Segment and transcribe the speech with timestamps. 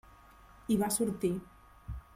[0.75, 1.33] I va sortir.